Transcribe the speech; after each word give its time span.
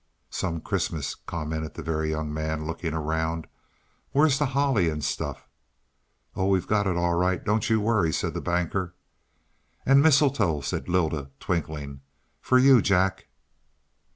"Some 0.31 0.61
Christmas," 0.61 1.13
commented 1.13 1.75
the 1.75 1.83
Very 1.83 2.09
Young 2.09 2.33
Man 2.33 2.65
looking 2.65 2.91
around. 2.95 3.45
"Where's 4.13 4.39
the 4.39 4.47
holly 4.47 4.89
and 4.89 5.03
stuff?" 5.03 5.47
"Oh, 6.35 6.47
we've 6.47 6.65
got 6.65 6.87
it 6.87 6.97
all 6.97 7.13
right, 7.13 7.45
don't 7.45 7.69
you 7.69 7.79
worry," 7.79 8.11
said 8.11 8.33
the 8.33 8.41
Banker. 8.41 8.95
"And 9.85 10.01
mistletoe," 10.01 10.61
said 10.61 10.89
Lylda, 10.89 11.29
twinkling. 11.39 12.01
"For 12.41 12.57
you, 12.57 12.81
Jack." 12.81 13.27